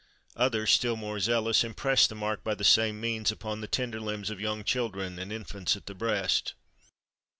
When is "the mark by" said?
2.09-2.55